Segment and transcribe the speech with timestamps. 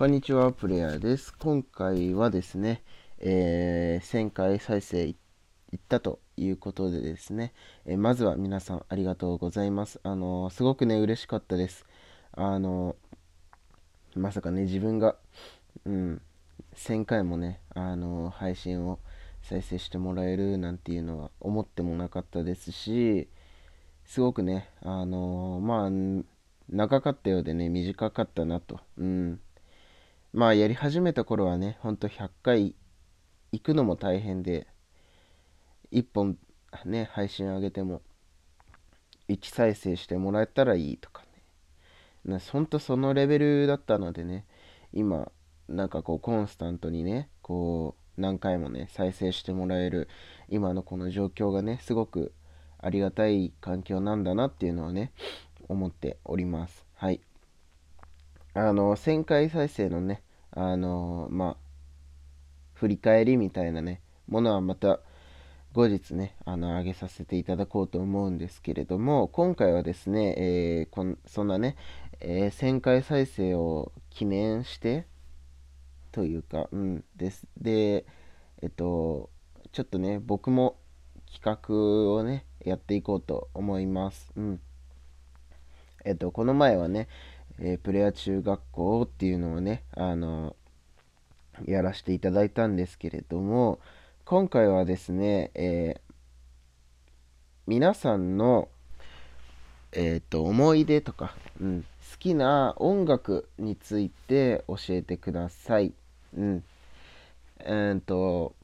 [0.00, 1.36] こんにちは、プレイヤーです。
[1.36, 2.82] 今回はですね、
[3.18, 5.10] えー、1000回再生い
[5.76, 7.52] ったということでですね、
[7.84, 10.00] えー、まずは皆さんありがとうございます。
[10.02, 11.84] あのー、すごくね、嬉しかったです。
[12.32, 12.96] あの
[14.16, 15.16] まさかね、自分が、
[15.84, 16.22] うん、
[16.74, 19.00] 1000回もね、あの配信を
[19.42, 23.28] 再生してもらえるなんていうのは思ってもなかったですし、
[24.06, 25.90] すごくね、あのまあ、
[26.70, 28.80] 長かったようでね、短かったなと。
[28.96, 29.40] うん。
[30.32, 32.76] まあやり始めた頃はね、ほんと100回
[33.50, 34.68] 行くのも大変で、
[35.90, 36.38] 1本
[36.84, 38.00] ね、配信上げても
[39.28, 41.24] 1再生してもらえたらいいとか
[42.24, 42.38] ね。
[42.52, 44.46] ほんとそのレベルだったのでね、
[44.92, 45.32] 今、
[45.68, 50.08] なんかこうコンスタントにね、こう何回もね、再生してもらえる
[50.48, 52.32] 今のこの状況がね、すごく
[52.78, 55.12] ありがたい環境なんだなっていうのはね、
[55.68, 56.86] 思っております。
[56.94, 57.20] はい。
[58.54, 61.56] あの、1000回再生のね、あの、まあ、
[62.74, 65.00] 振り返りみたいなね、ものはまた
[65.72, 71.76] 後日ね、あの、上げさせていただこうと思うんですけれども、今回はですね、えー、こんそんなね、
[72.18, 75.06] えー、1000回再生を記念して、
[76.10, 77.46] というか、うん、です。
[77.56, 78.04] で、
[78.62, 79.30] えっと、
[79.70, 80.76] ちょっとね、僕も
[81.32, 84.32] 企画をね、やっていこうと思います。
[84.34, 84.60] うん。
[86.04, 87.06] えっと、この前はね、
[87.60, 90.56] えー、プレア中学校っていうのをね、あの
[91.66, 93.78] やらせていただいたんですけれども、
[94.24, 96.12] 今回はですね、えー、
[97.66, 98.68] 皆さんの、
[99.92, 105.92] えーと、思い出とか、うん、好きな音楽について教えてください。
[106.36, 106.64] うん。
[107.58, 108.54] えーと、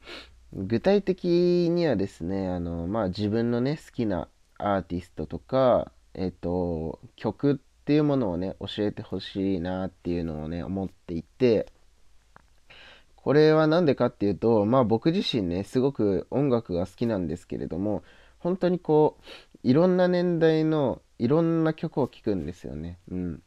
[0.53, 11.67] 具体的にはですね、あの、まあ、自分のね、好きなアーティストとか、えっ、ー、と、曲っていうものをね、教えてほしいなっていうのをね、思っていて、
[13.15, 18.03] これは何でかっていうと、まあ僕自身ね、すごく音楽が好きなんですけれども、
[18.39, 22.99] 本当にこう、いろんな年代のいろんな曲を聴くんですよね。
[23.09, 23.41] うん。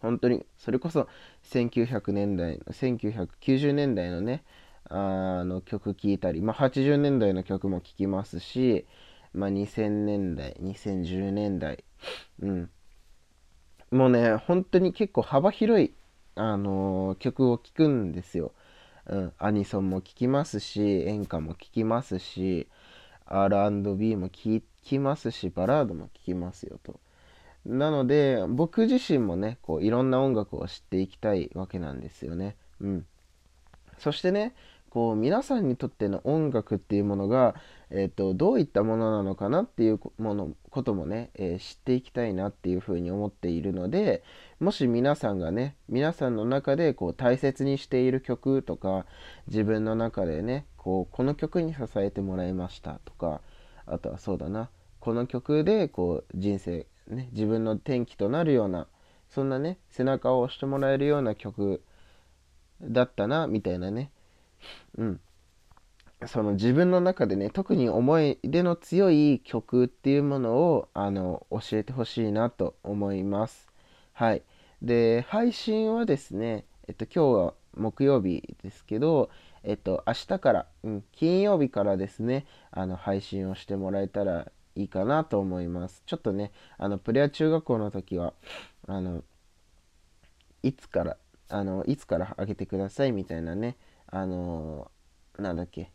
[0.00, 1.06] 本当に、それこそ
[1.42, 4.42] 1900年代、1990年代のね、
[4.88, 8.86] あの曲聴いたり、まあ80年代の曲も聴きますし、
[9.34, 11.84] まあ2000年代、2010年代、
[12.40, 12.70] うん。
[13.94, 15.94] もうね、本当に結構幅広い、
[16.34, 18.50] あのー、曲を聴くんですよ。
[19.06, 22.66] うん、アニソンも聴きますし、演歌も聴きますし、
[23.26, 26.98] R&B も聴きますし、バラードも聴きますよと。
[27.64, 32.56] なので、僕自身もね、こういろんな音楽を知っていきたいわけなんですよね。
[32.80, 33.06] うん。
[33.98, 34.56] そしてね、
[34.94, 37.56] こう皆さんにとっての音楽っていうものが、
[37.90, 44.22] えーと、どういったものなのかなっていうものこともね、えー、知っていきたいなっていうふうに思っているので
[44.60, 49.04] もし皆さんがね皆さんの中でこう大切にしている曲とか
[49.48, 53.40] 自分の中でねこうこの曲に支えてもらいましたとか
[53.86, 58.86] あとはそうだなこの曲でこう人生ね自分の転機となるような
[59.28, 61.82] そんなね背中を押してもらえるような曲
[62.80, 64.12] だったなみたいなね
[64.98, 65.20] うん。
[66.26, 73.68] その自分の中でね、特に思い出の強い曲っていうものを、あの、教えてほしいなと思います。
[74.12, 74.42] はい。
[74.80, 79.30] で、配信はですね、えっと、今日は木曜日ですけど、
[79.62, 86.02] えっと、明日から、うん、金曜日からですね、あの、配信をしてもらえたらいいかなと思います。
[86.06, 88.34] ちょっとね、あの、プレア中学校の時は、
[88.86, 89.22] あの、
[90.62, 91.16] いつから、
[91.48, 93.76] あの、いつから上げてくださいみたいなね、
[94.14, 95.90] あのー、なんだっけ。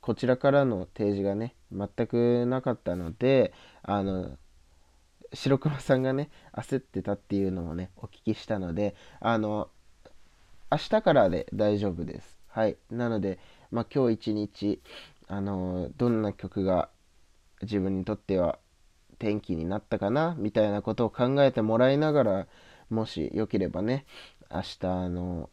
[0.00, 3.52] こちらからの提示がね全くなかったので
[3.82, 4.38] あの
[5.34, 9.68] 白熊さんがね焦ってたっていうのをねお聞きしたのであの
[10.72, 12.38] 明日からで大丈夫です。
[12.48, 12.78] はい。
[12.90, 13.38] なので、
[13.70, 14.80] まあ、今日一日
[15.26, 16.88] あのどんな曲が
[17.60, 18.58] 自分にとっては
[19.18, 22.46] 転機になったかなみたいなことを考えてもらいながら
[22.88, 24.06] もしよければね
[24.50, 25.50] 明日の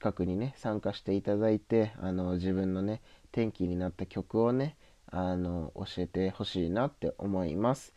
[0.00, 3.00] 企画にね参加していただいてあの自分のね
[3.32, 4.76] 転機になった曲をね
[5.10, 7.94] あの教えてほしいなって思います。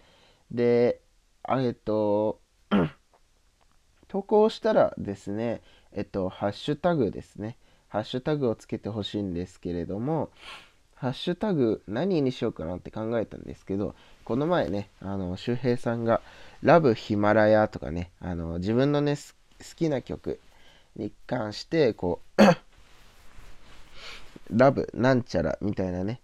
[0.50, 1.02] で
[1.48, 2.40] えっと
[4.08, 5.62] 投稿したらですね
[5.92, 7.58] えっとハッシュタグですね。
[7.88, 10.30] ハッシュタグをつけてほしいんですけれども
[10.96, 16.22] ハッシュタグ何にしようかなって考えたんですけどこの前ねあの周平さんが
[16.64, 20.40] 「ラブヒマラヤ」とかねあの自分のね好きな曲
[20.96, 22.42] に関して、こう
[24.52, 26.22] ラブなんちゃらみたいなね、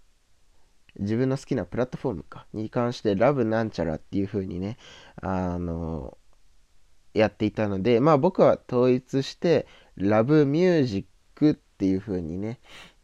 [1.00, 2.46] 自分の好きなプラットフォームか。
[2.54, 4.78] に関してラブなんちゃらっていう風にね、
[5.22, 6.18] あの、
[7.14, 11.06] やっていたので、まあ僕は統一して、ラブミュージッ
[11.36, 12.60] クっていう風にね、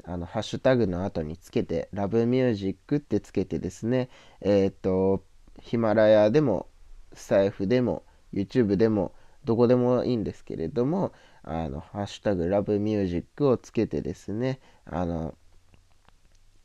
[0.05, 4.09] あの、ハッシュタグの後につけて、ラブミュージックってつけてですね、
[4.41, 5.23] えっ、ー、と、
[5.61, 6.67] ヒマラヤでも、
[7.13, 9.13] スタイフでも、YouTube でも、
[9.45, 11.11] どこでもいいんですけれども、
[11.43, 15.35] あの、ハッシュタグラブミュージックをつけてですね、あの、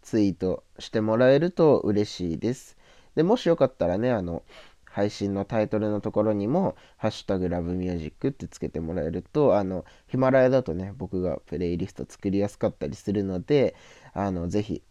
[0.02, 2.76] ツイートしてもらえると嬉しいです。
[3.14, 4.42] で、もしよかったらね、あの、
[4.84, 13.74] 配信のタイトルのところにも、ハッシュタグラブミュージックってつけてもらえると、あの、ヒマラヤだとね、僕がプレイリスト作りやすかったりするので、
[14.12, 14.82] あの、ぜひ、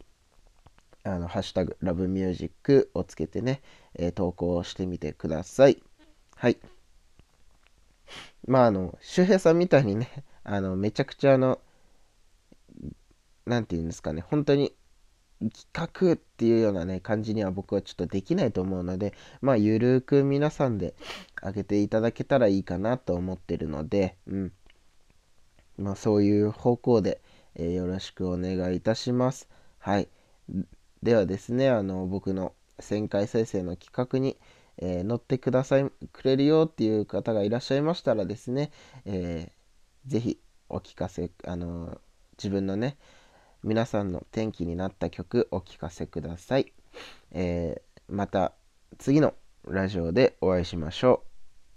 [1.04, 3.62] あの、ハッシュタグラブミュージックをつけてね、
[3.96, 5.82] えー、投稿してみてください。
[6.36, 6.58] はい。
[8.48, 10.10] まあ、あの、周平さんみたいにね、
[10.44, 11.60] あの、めちゃくちゃあの、
[13.46, 14.74] なんて言うんですかね、本当に
[15.40, 20.96] 企画っていうようなね、感じには僕はちょっとできないと思うので、まあ、ゆるく皆さんで
[21.42, 24.54] あげていただけたらいいかなと思ってるので、うん。
[25.78, 27.22] まあ、そういう方向で、
[27.56, 29.48] えー、よろしくお願いいたします。
[29.78, 30.08] はい。
[31.04, 34.38] ではですね、あの、僕の1000回再生の企画に、
[34.80, 38.72] えー、乗ってください、くれるよっていう方がいらっしゃいましたらですね、
[39.06, 40.40] えー、ぜひ
[40.70, 42.00] お聞かせ、あの
[42.38, 42.98] 自分のね、
[43.64, 46.72] 皆さんの転機になった曲お聞かせください。
[47.32, 48.54] えー、また
[48.98, 49.34] 次の
[49.66, 51.37] ラジオでお会いしましょう。